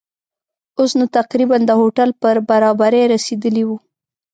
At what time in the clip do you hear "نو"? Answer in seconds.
0.99-1.05